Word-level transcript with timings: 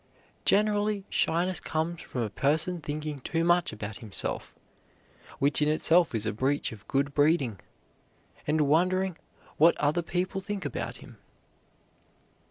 Generally 0.45 1.05
shyness 1.11 1.59
comes 1.59 2.01
from 2.01 2.21
a 2.23 2.31
person 2.31 2.81
thinking 2.81 3.19
too 3.19 3.43
much 3.43 3.71
about 3.71 3.99
himself 3.99 4.55
which 5.37 5.61
in 5.61 5.67
itself 5.69 6.15
is 6.15 6.25
a 6.25 6.33
breach 6.33 6.71
of 6.71 6.87
good 6.87 7.13
breeding 7.13 7.59
and 8.47 8.61
wondering 8.61 9.15
what 9.57 9.77
other 9.77 10.01
people 10.01 10.41
think 10.41 10.65
about 10.65 10.97
him. 11.05 11.19